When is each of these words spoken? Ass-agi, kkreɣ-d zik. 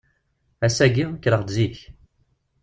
Ass-agi, 0.65 1.05
kkreɣ-d 1.17 1.49
zik. 1.55 1.77